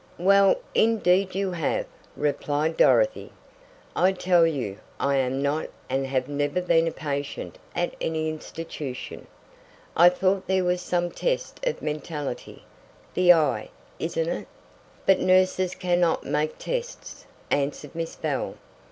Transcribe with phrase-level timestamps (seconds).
[0.17, 1.85] "Well, indeed you have,"
[2.17, 3.31] replied Dorothy.
[3.95, 9.27] "I tell you I am not and have never been a patient at any institution.
[9.95, 12.63] I thought there was some test of mentality
[13.13, 13.69] the eye,
[13.99, 14.47] isn't it?"
[15.05, 18.55] "But nurses cannot make tests," answered Miss Bell.